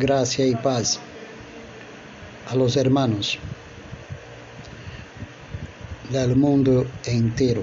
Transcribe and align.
gracia 0.00 0.46
y 0.46 0.56
paz 0.56 0.98
a 2.48 2.54
los 2.54 2.76
hermanos 2.76 3.38
del 6.10 6.34
mundo 6.34 6.86
entero. 7.04 7.62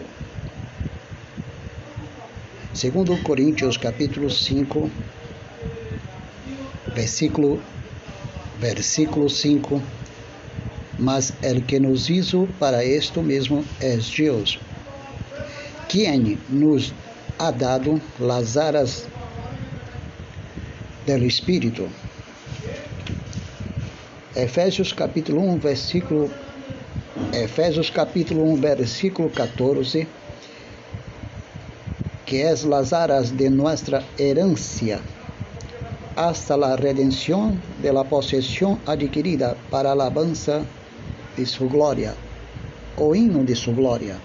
Segundo 2.74 3.18
Coríntios 3.24 3.80
capítulo 3.80 4.30
5, 4.30 4.90
versículo 6.96 7.58
versículo 8.62 9.28
5 9.28 9.82
mas 11.00 11.34
el 11.42 11.66
que 11.66 11.80
nos 11.80 12.10
hizo 12.10 12.48
para 12.60 12.82
esto 12.84 13.22
mesmo 13.22 13.64
es 13.80 14.16
Deus, 14.16 14.60
quien 15.90 16.40
nos 16.50 16.94
ha 17.38 17.52
dado 17.52 18.00
las 18.20 18.58
aras 18.58 19.06
del 21.06 21.24
Espírito. 21.24 21.88
Efésios 24.38 24.94
capítulo 24.94 25.42
1, 25.42 25.60
versículo 25.64 26.30
Efésios 27.34 27.90
capítulo 27.90 28.44
1, 28.44 28.62
versículo 28.62 29.32
14, 29.32 30.08
que 32.24 32.48
es 32.48 32.64
las 32.64 32.94
aras 32.94 33.36
de 33.36 33.50
nuestra 33.50 34.04
herencia 34.16 35.00
hasta 36.16 36.56
la 36.56 36.76
redención 36.76 37.60
de 37.82 37.92
la 37.92 38.04
posesión 38.04 38.78
adquirida 38.86 39.56
para 39.72 39.94
alabanza 39.94 40.62
de 41.36 41.46
su 41.48 41.68
glória, 41.68 42.14
o 42.96 43.16
hino 43.16 43.44
de 43.44 43.56
su 43.56 43.74
glória. 43.74 44.20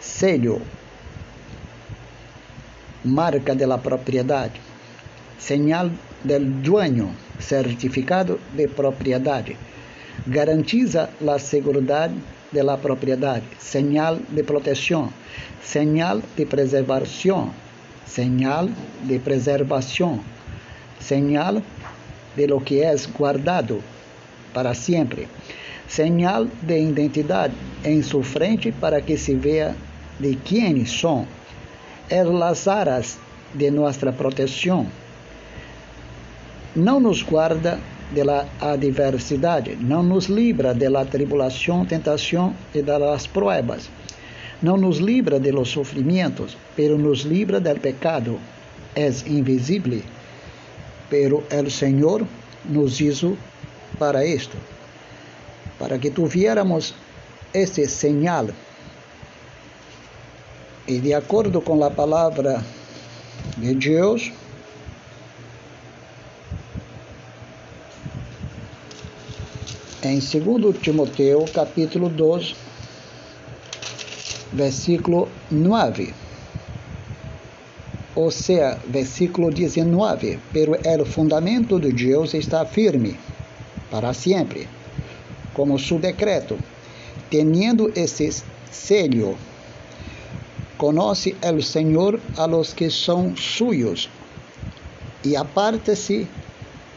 Selho, 0.00 0.60
marca 3.04 3.54
de 3.54 3.66
la 3.66 3.76
propriedade, 3.76 4.52
señal 5.38 5.90
del 6.22 6.62
dueño, 6.62 7.23
certificado 7.38 8.38
de 8.56 8.68
propriedade, 8.68 9.56
garantiza 10.26 11.10
la 11.20 11.38
seguridad 11.38 12.10
de 12.52 12.62
la 12.62 12.76
propriedade, 12.76 13.42
señal 13.58 14.20
de 14.30 14.44
proteção, 14.44 15.10
señal 15.62 16.22
de 16.36 16.46
preservação, 16.46 17.52
señal 18.06 18.68
de 19.02 19.18
preservação, 19.18 20.20
señal 21.00 21.62
de 22.36 22.46
lo 22.46 22.60
que 22.60 22.82
es 22.82 23.06
guardado 23.12 23.80
para 24.52 24.74
sempre, 24.74 25.28
señal 25.88 26.48
de 26.62 26.78
identidade 26.78 27.54
em 27.84 28.02
sua 28.02 28.22
frente 28.22 28.72
para 28.72 29.00
que 29.00 29.16
se 29.16 29.34
veja 29.34 29.74
de 30.18 30.36
quem 30.36 30.86
são, 30.86 31.26
é 32.08 32.22
las 32.22 32.68
aras 32.68 33.18
de 33.52 33.70
nossa 33.70 34.12
proteção. 34.12 34.86
Não 36.74 36.98
nos 36.98 37.22
guarda 37.22 37.78
da 38.12 38.46
adversidade, 38.60 39.76
não 39.80 40.02
nos 40.02 40.26
livra 40.26 40.74
da 40.74 41.04
tribulação, 41.04 41.86
tentação 41.86 42.54
e 42.74 42.82
das 42.82 43.26
pruebas. 43.26 43.88
Não 44.62 44.76
nos 44.76 44.98
livra 44.98 45.38
de 45.38 45.50
los 45.52 45.68
sofrimentos, 45.70 46.56
pero 46.76 46.96
nos 46.98 47.20
livra 47.20 47.60
del 47.60 47.78
pecado. 47.80 48.38
É 48.96 49.08
invisível, 49.26 50.02
pero 51.10 51.42
el 51.50 51.70
Senhor 51.70 52.24
nos 52.64 53.00
hizo 53.00 53.36
para 53.98 54.24
isto, 54.24 54.56
para 55.78 55.98
que 55.98 56.10
tuviéramos 56.10 56.94
esse 57.52 57.88
señal. 57.88 58.50
E 60.86 61.00
de 61.00 61.14
acordo 61.14 61.60
com 61.60 61.82
a 61.82 61.90
palavra 61.90 62.62
de 63.56 63.74
Deus, 63.74 64.30
em 70.08 70.18
2 70.18 70.78
Timoteu, 70.80 71.44
capítulo 71.52 72.08
2, 72.08 72.54
versículo 74.52 75.28
9. 75.50 76.12
Ou 78.14 78.30
seja, 78.30 78.78
versículo 78.86 79.50
19. 79.50 80.38
Pero 80.52 80.76
o 81.02 81.04
fundamento 81.06 81.80
de 81.80 81.92
Deus 81.92 82.34
está 82.34 82.64
firme 82.66 83.16
para 83.90 84.12
sempre, 84.12 84.68
como 85.54 85.78
su 85.78 85.98
decreto, 85.98 86.58
teniendo 87.30 87.90
esse 87.94 88.30
sello. 88.70 89.36
Conoce 90.76 91.34
el 91.40 91.62
Senhor 91.62 92.20
a 92.36 92.46
los 92.46 92.74
que 92.74 92.90
são 92.90 93.34
suyos, 93.36 94.10
e 95.24 95.36
aparte-se 95.36 96.26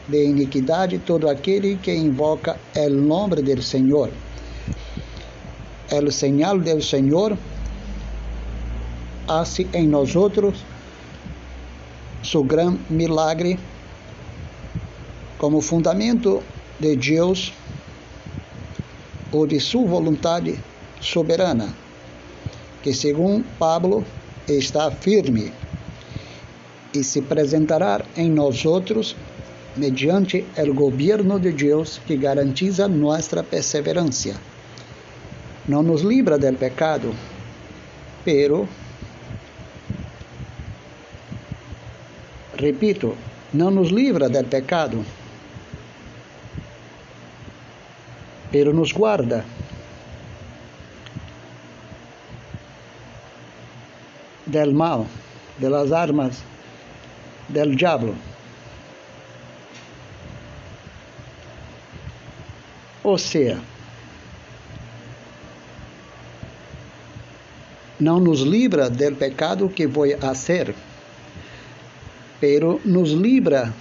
de 0.08 0.24
iniquidade 0.24 0.98
todo 0.98 1.28
aquele 1.28 1.76
que 1.76 1.94
invoca 1.94 2.56
el 2.74 3.06
nome 3.06 3.42
del 3.42 3.62
Senhor. 3.62 4.10
El 5.90 6.10
señal 6.12 6.62
del 6.62 6.82
Senhor 6.82 7.36
hace 9.26 9.68
em 9.72 9.86
nós 9.86 10.16
outros 10.16 10.64
su 12.22 12.42
gran 12.42 12.78
milagre 12.88 13.58
como 15.38 15.60
fundamento 15.60 16.42
de 16.80 16.96
Deus 16.96 17.52
ou 19.30 19.46
de 19.46 19.60
sua 19.60 19.86
vontade 19.86 20.58
soberana, 21.00 21.74
que, 22.82 22.92
segundo 22.92 23.44
Pablo, 23.58 24.04
está 24.48 24.90
firme 24.90 25.52
e 26.94 27.04
se 27.04 27.18
apresentará 27.20 28.04
em 28.16 28.30
nós 28.30 28.64
outros 28.64 29.14
mediante 29.78 30.44
o 30.56 30.74
governo 30.74 31.38
de 31.38 31.52
Deus 31.52 32.00
que 32.06 32.16
garantiza 32.16 32.88
nossa 32.88 33.42
perseverança. 33.42 34.34
Não 35.66 35.82
nos 35.82 36.02
livra 36.02 36.36
del 36.38 36.56
pecado, 36.56 37.14
pero, 38.24 38.68
repito, 42.56 43.14
não 43.52 43.70
nos 43.70 43.90
livra 43.90 44.28
del 44.28 44.46
pecado, 44.46 45.04
pero 48.50 48.72
nos 48.72 48.92
guarda. 48.92 49.44
Del 54.46 54.72
mal, 54.72 55.06
de 55.58 55.68
las 55.68 55.92
armas 55.92 56.42
del 57.48 57.76
diablo. 57.76 58.27
Ou 63.02 63.18
seja, 63.18 63.60
não 67.98 68.20
nos 68.20 68.40
livra 68.40 68.88
del 68.88 69.16
pecado 69.16 69.68
que 69.68 69.86
vou 69.86 70.06
fazer, 70.18 70.74
pero 72.40 72.80
nos 72.84 73.10
livra 73.10 73.72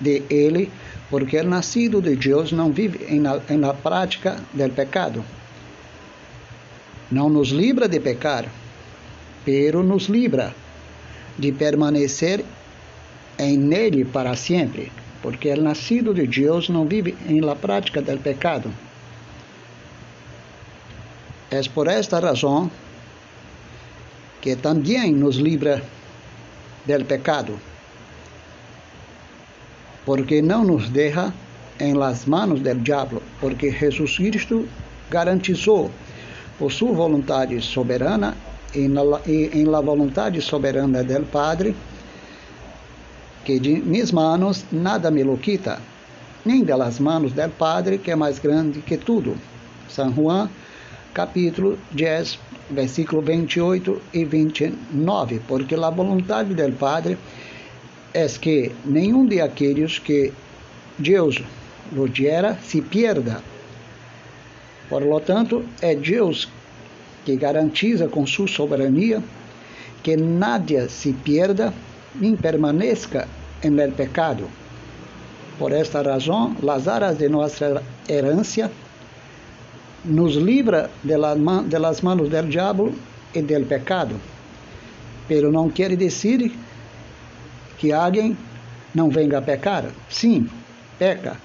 de 0.00 0.22
ele 0.28 0.70
porque 1.10 1.38
o 1.38 1.44
nascido 1.44 2.02
de 2.02 2.16
Deus 2.16 2.52
não 2.52 2.70
vive 2.70 2.98
na, 3.18 3.72
prática 3.72 4.36
do 4.52 4.68
pecado. 4.70 5.24
Não 7.10 7.30
nos 7.30 7.48
livra 7.48 7.88
de 7.88 7.98
pecar, 7.98 8.44
pero 9.44 9.82
nos 9.82 10.04
livra 10.04 10.54
de 11.38 11.50
permanecer 11.52 12.44
em 13.38 13.56
nele 13.56 14.04
para 14.04 14.36
sempre, 14.36 14.92
porque 15.22 15.52
o 15.52 15.62
nascido 15.62 16.14
de 16.14 16.26
Deus 16.26 16.68
não 16.68 16.86
vive 16.86 17.16
em 17.28 17.40
la 17.40 17.56
prática 17.56 18.00
do 18.00 18.18
pecado. 18.18 18.70
É 21.50 21.60
por 21.74 21.88
esta 21.88 22.20
razão 22.20 22.70
que 24.40 24.54
também 24.56 25.12
nos 25.12 25.36
livra 25.36 25.82
del 26.86 27.04
pecado 27.04 27.58
porque 30.08 30.40
não 30.40 30.64
nos 30.64 30.88
deixa 30.88 31.34
em 31.78 31.92
las 31.92 32.24
manos 32.24 32.62
del 32.62 32.82
diablo, 32.82 33.20
porque 33.42 33.70
Jesus 33.70 34.16
Cristo 34.16 34.66
garantizou 35.10 35.90
por 36.58 36.72
sua 36.72 36.92
vontade 36.92 37.60
soberana 37.60 38.34
e, 38.74 38.88
na, 38.88 39.02
em 39.26 39.66
la 39.66 39.82
vontade 39.82 40.40
soberana 40.40 41.04
del 41.04 41.24
Padre 41.24 41.74
que 43.48 43.58
de 43.58 43.80
mis 43.80 44.12
manos 44.12 44.66
nada 44.70 45.10
me 45.10 45.24
lo 45.24 45.38
quita, 45.38 45.80
nem 46.44 46.62
de 46.62 46.76
las 46.76 47.00
manos 47.00 47.32
del 47.32 47.48
Padre 47.48 47.96
que 47.96 48.10
é 48.10 48.14
mais 48.14 48.38
grande 48.38 48.82
que 48.82 48.98
tudo. 48.98 49.38
São 49.88 50.12
Juan, 50.12 50.50
capítulo 51.14 51.78
10, 51.92 52.38
versículo 52.70 53.22
28 53.22 54.02
e 54.12 54.26
29, 54.26 55.40
porque 55.48 55.74
a 55.74 55.88
vontade 55.88 56.54
del 56.54 56.72
Padre 56.72 57.16
es 58.12 58.36
que 58.36 58.70
nenhum 58.84 59.26
de 59.26 59.40
aqueles 59.40 59.98
que 59.98 60.30
Deus 60.98 61.42
lo 61.90 62.06
diera 62.06 62.58
se 62.62 62.82
pierda. 62.82 63.42
Por 64.90 65.02
lo 65.02 65.20
tanto, 65.20 65.64
é 65.80 65.94
Deus 65.94 66.50
que 67.24 67.34
garantiza 67.36 68.08
com 68.08 68.26
sua 68.26 68.46
soberania 68.46 69.22
que 70.02 70.18
nada 70.18 70.90
se 70.90 71.14
pierda 71.14 71.72
nem 72.14 72.36
permaneça 72.36 73.26
en 73.62 73.78
el 73.78 73.92
pecado. 73.92 74.48
Por 75.58 75.72
esta 75.72 76.02
razão, 76.02 76.56
las 76.62 76.86
aras 76.86 77.18
de 77.18 77.28
nossa 77.28 77.82
herança 78.08 78.70
nos 80.04 80.36
livra 80.36 80.90
de, 81.02 81.16
la, 81.16 81.34
de 81.34 81.78
las 81.78 82.00
manos 82.00 82.30
del 82.30 82.48
diabo 82.48 82.92
e 83.34 83.42
del 83.42 83.64
pecado. 83.64 84.14
Pero 85.26 85.50
não 85.50 85.68
quer 85.68 85.96
dizer 85.96 86.50
que 87.76 87.92
alguém 87.92 88.36
não 88.94 89.10
venga 89.10 89.38
a 89.38 89.42
pecar. 89.42 89.84
Sim, 90.08 90.48
peca. 90.98 91.36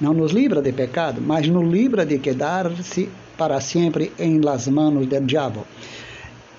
Não 0.00 0.12
nos 0.12 0.32
livra 0.32 0.60
de 0.60 0.72
pecado, 0.72 1.20
mas 1.20 1.48
nos 1.48 1.64
livra 1.64 2.04
de 2.04 2.18
quedar-se 2.18 3.08
para 3.38 3.60
sempre 3.60 4.12
em 4.18 4.40
las 4.40 4.68
manos 4.68 5.06
del 5.06 5.24
diabo. 5.24 5.66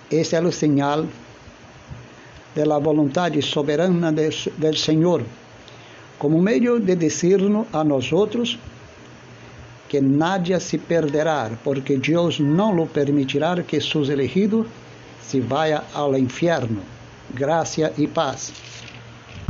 Esse 0.09 0.35
é 0.35 0.41
o 0.41 0.51
sinal 0.51 1.05
da 2.55 2.79
vontade 2.79 3.41
soberana 3.41 4.11
del 4.11 4.77
Senhor, 4.77 5.23
como 6.19 6.41
meio 6.41 6.79
de 6.79 6.95
dizer-nos 6.95 7.67
a 7.73 7.83
nós 7.83 8.11
outros 8.11 8.57
que 9.89 10.01
nadie 10.01 10.59
se 10.59 10.77
perderá, 10.77 11.51
porque 11.63 11.97
Deus 11.97 12.39
não 12.39 12.71
lo 12.73 12.87
permitirá 12.87 13.61
que 13.63 13.79
seus 13.79 14.09
elegidos 14.09 14.65
se 15.21 15.39
vaya 15.39 15.83
ao 15.93 16.17
inferno. 16.17 16.81
Graça 17.33 17.91
e 17.97 18.07
paz. 18.07 18.51